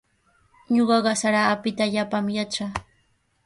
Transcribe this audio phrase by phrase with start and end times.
[0.75, 2.71] Ñuqaqa sara apita allaapami yatraa.